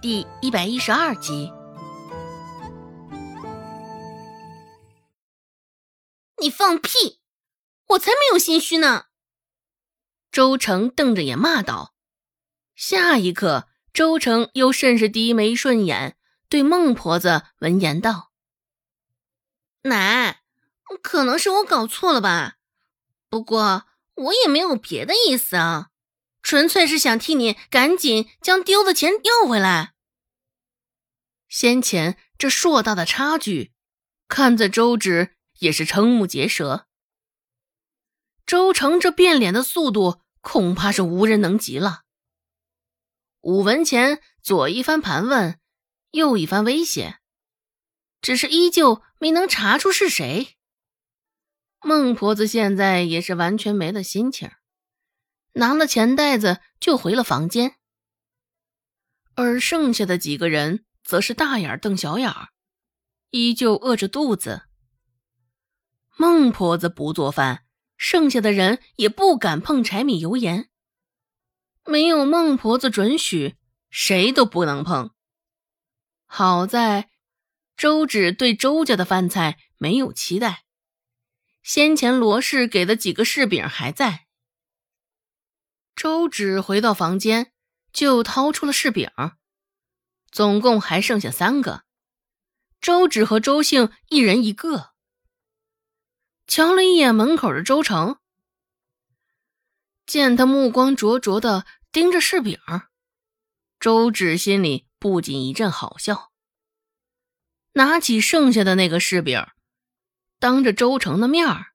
[0.00, 1.52] 第一百一十二集。
[6.40, 7.18] 你放屁！
[7.88, 9.06] 我才没有心虚呢！
[10.30, 11.96] 周成瞪着眼骂道。
[12.76, 16.16] 下一刻，周成又甚是低眉顺眼，
[16.48, 18.30] 对孟婆子闻言道
[19.82, 20.42] ：“奶，
[21.02, 22.58] 可能是我搞错了吧？
[23.28, 25.88] 不过我也没有别的意思啊。”
[26.42, 29.94] 纯粹是想替你赶紧将丢的钱要回来。
[31.48, 33.72] 先前这硕大的差距，
[34.28, 36.86] 看在周芷也是瞠目结舌。
[38.46, 42.02] 周成这变脸的速度，恐怕是无人能及了。
[43.40, 45.58] 武文前左一番盘问，
[46.10, 47.18] 右一番威胁，
[48.20, 50.56] 只是依旧没能查出是谁。
[51.80, 54.50] 孟婆子现在也是完全没了心情。
[55.58, 57.74] 拿了钱袋子就回了房间，
[59.34, 62.32] 而剩下的几个人则是大眼瞪小眼，
[63.30, 64.62] 依旧饿着肚子。
[66.16, 67.64] 孟婆子不做饭，
[67.96, 70.70] 剩下的人也不敢碰柴米油盐。
[71.84, 73.56] 没有孟婆子准许，
[73.90, 75.10] 谁都不能碰。
[76.26, 77.10] 好在
[77.76, 80.64] 周芷对周家的饭菜没有期待，
[81.64, 84.27] 先前罗氏给的几个柿饼还在。
[85.98, 87.52] 周芷回到房间，
[87.92, 89.10] 就掏出了柿饼，
[90.30, 91.82] 总共还剩下三个。
[92.80, 94.92] 周芷和周兴一人一个。
[96.46, 98.20] 瞧了一眼门口的周成，
[100.06, 102.60] 见他目光灼灼的盯着柿饼，
[103.80, 106.30] 周芷心里不禁一阵好笑。
[107.72, 109.44] 拿起剩下的那个柿饼，
[110.38, 111.72] 当着周成的面儿，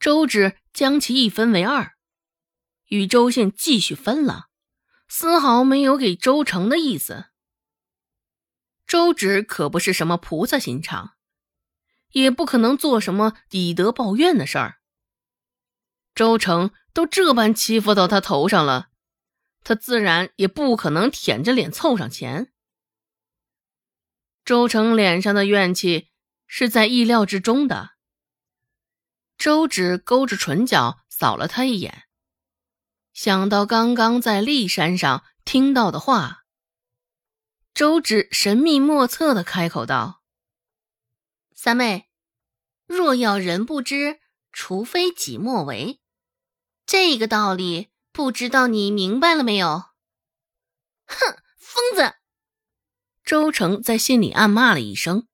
[0.00, 1.94] 周芷将其一分为二。
[2.88, 4.48] 与周兴继续分了，
[5.08, 7.26] 丝毫没有给周成的意思。
[8.86, 11.12] 周芷可不是什么菩萨心肠，
[12.12, 14.78] 也不可能做什么以德报怨的事儿。
[16.14, 18.88] 周成都这般欺负到他头上了，
[19.62, 22.52] 他自然也不可能舔着脸凑上前。
[24.44, 26.08] 周成脸上的怨气
[26.46, 27.90] 是在意料之中的。
[29.36, 32.07] 周芷勾着唇角扫了他一眼。
[33.20, 36.44] 想到刚刚在骊山上听到的话，
[37.74, 40.22] 周芷神秘莫测的开口道
[41.52, 42.08] ：“三妹，
[42.86, 44.20] 若要人不知，
[44.52, 46.00] 除非己莫为。
[46.86, 49.86] 这个道理，不知道你明白了没有？”
[51.06, 52.14] 哼，疯子！
[53.24, 55.26] 周成在心里暗骂了一声，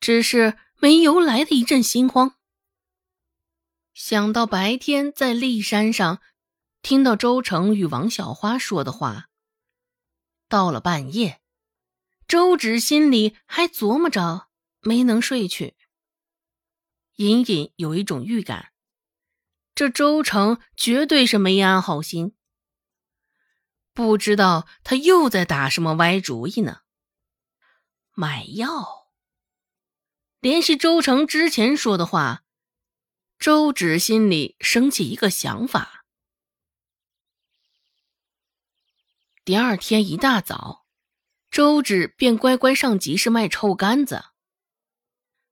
[0.00, 2.34] 只是没由来的一阵心慌。
[3.94, 6.20] 想到白天在骊山上。
[6.82, 9.28] 听到周成与王小花说的话，
[10.48, 11.40] 到了半夜，
[12.26, 14.48] 周芷心里还琢磨着，
[14.80, 15.76] 没能睡去，
[17.16, 18.72] 隐隐有一种预感，
[19.76, 22.34] 这周成绝对是没安好心，
[23.94, 26.80] 不知道他又在打什么歪主意呢。
[28.14, 29.08] 买药，
[30.40, 32.42] 联系周成之前说的话，
[33.38, 36.01] 周芷心里升起一个想法。
[39.44, 40.84] 第二天一大早，
[41.50, 44.26] 周芷便乖乖上集市卖臭干子。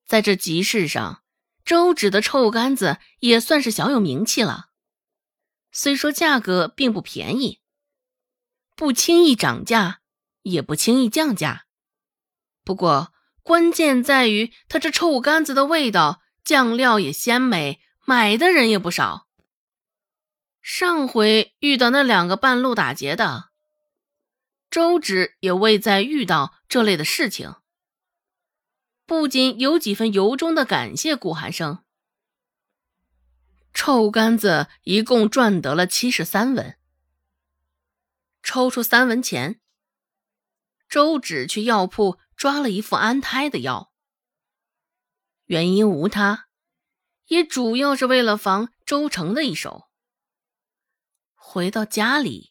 [0.06, 1.24] 在这集市上，
[1.64, 4.66] 周芷的臭干子也算是小有名气了。
[5.72, 7.58] 虽说价格并不便宜，
[8.76, 10.02] 不轻易涨价，
[10.42, 11.66] 也不轻易降价。
[12.62, 13.12] 不过
[13.42, 19.26] 关键在于他这臭干子的味道，酱料也鲜美，买的人也不少。
[20.62, 23.49] 上回遇到那两个半路打劫的。
[24.70, 27.56] 周芷也未再遇到这类的事情，
[29.04, 31.84] 不仅有几分由衷的感谢顾寒生。
[33.74, 36.78] 臭干子一共赚得了七十三文，
[38.44, 39.60] 抽出三文钱，
[40.88, 43.92] 周芷去药铺抓了一副安胎的药，
[45.46, 46.46] 原因无他，
[47.26, 49.88] 也主要是为了防周成的一手。
[51.34, 52.49] 回到家里。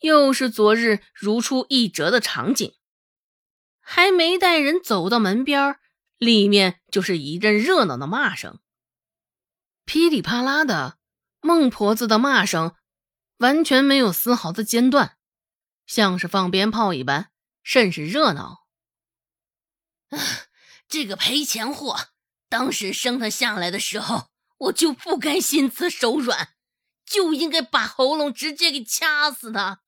[0.00, 2.74] 又是昨日如出一辙的场景，
[3.80, 5.78] 还没带人走到门边
[6.18, 8.60] 里面就是一阵热闹的骂声，
[9.84, 10.98] 噼里啪啦的。
[11.42, 12.74] 孟婆子的骂声
[13.36, 15.16] 完全没有丝毫的间断，
[15.86, 17.30] 像是放鞭炮一般，
[17.62, 18.66] 甚是热闹。
[20.88, 22.08] 这个赔钱货，
[22.48, 26.56] 当时生他下来的时候，我就不该心慈手软，
[27.04, 29.82] 就应该把喉咙直接给掐死他。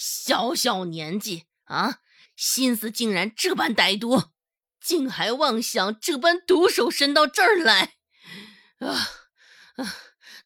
[0.00, 1.98] 小小年纪啊，
[2.34, 4.30] 心思竟然这般歹毒，
[4.80, 7.96] 竟还妄想这般毒手伸到这儿来！
[8.78, 8.88] 啊
[9.76, 9.94] 啊！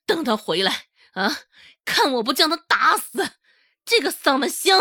[0.05, 1.39] 等他回来啊，
[1.85, 3.37] 看我不将他打死！
[3.85, 4.75] 这个丧门星！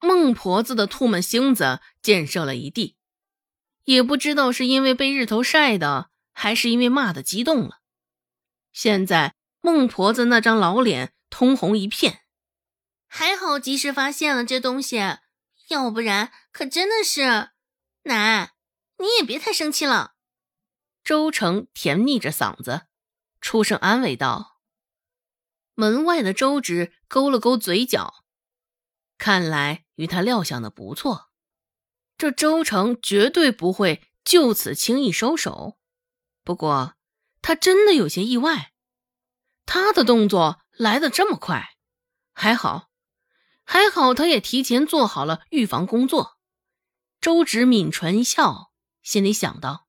[0.00, 2.96] 孟婆子的唾沫星子溅射了一地，
[3.84, 7.82] 也不知道是因为被日头晒的，还是因为骂的激动了。
[8.72, 12.23] 现在孟婆子那张老脸通红一片，
[13.16, 14.96] 还好及时发现了这东西，
[15.68, 17.50] 要不然可真的是……
[18.02, 18.54] 奶，
[18.98, 20.16] 你也别太生气了。
[21.04, 22.88] 周成甜腻着嗓子，
[23.40, 24.58] 出声安慰道
[25.74, 28.24] ：“门外的周芷勾了勾嘴角，
[29.16, 31.30] 看来与他料想的不错，
[32.18, 35.78] 这周成绝对不会就此轻易收手。
[36.42, 36.96] 不过……”
[37.40, 38.72] 他真的有些意外，
[39.66, 41.76] 他的动作来得这么快，
[42.32, 42.90] 还好，
[43.64, 46.38] 还好，他也提前做好了预防工作。
[47.20, 48.70] 周芷抿唇一笑，
[49.02, 49.86] 心里想到：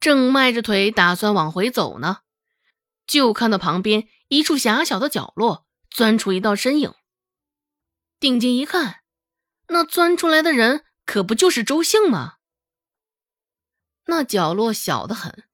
[0.00, 2.18] 正迈着腿打算往回走呢，
[3.06, 6.92] 就看到旁边一处狭小的角落钻出一道身影。
[8.18, 9.02] 定睛一看，
[9.68, 12.34] 那钻出来的人可不就是周兴吗？
[14.06, 15.44] 那角落小得很。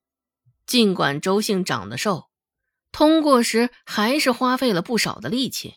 [0.65, 2.31] 尽管周姓长得瘦，
[2.91, 5.77] 通过时还是花费了不少的力气。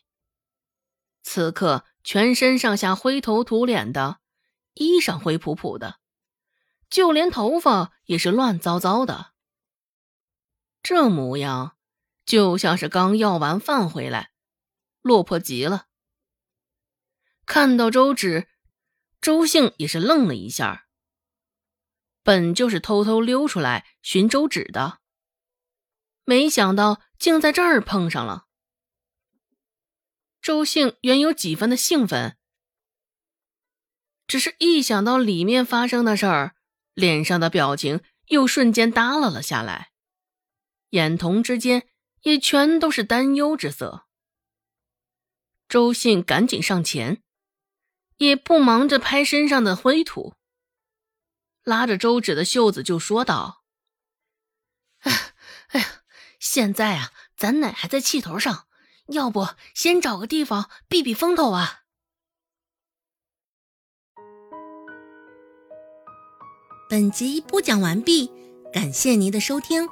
[1.22, 4.20] 此刻全身上下灰头土脸的，
[4.74, 6.00] 衣裳灰扑扑的，
[6.90, 9.34] 就连头发也是乱糟糟的。
[10.82, 11.76] 这模样
[12.26, 14.32] 就像是刚要完饭回来，
[15.02, 15.88] 落魄极了。
[17.46, 18.48] 看到周芷，
[19.20, 20.86] 周姓也是愣了一下。
[22.22, 25.00] 本就是偷偷溜出来寻周芷的，
[26.26, 28.49] 没想到竟在这儿碰上了。
[30.42, 32.38] 周兴原有几分的兴奋，
[34.26, 36.56] 只是一想到里面发生的事儿，
[36.94, 39.92] 脸上的表情又瞬间耷拉了下来，
[40.92, 41.90] 眼瞳之间
[42.22, 44.08] 也全都是担忧之色。
[45.68, 47.22] 周兴赶紧上前，
[48.18, 50.36] 也不忙着拍身上的灰土。
[51.64, 53.66] 拉着周芷的袖子就说道
[55.04, 55.34] ：“哎，
[55.68, 56.04] 哎呀，
[56.40, 58.69] 现在啊，咱奶还在气头上，
[59.10, 61.82] 要不先找个地方避避风头啊？”
[66.90, 68.32] 本集播讲完毕，
[68.74, 69.88] 感谢您的收听。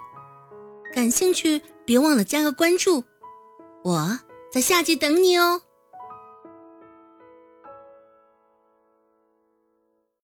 [0.95, 3.03] 感兴趣，别忘了加个关注，
[3.83, 4.19] 我
[4.51, 5.61] 在下集等你哦。